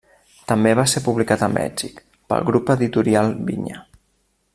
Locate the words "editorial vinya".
2.77-3.83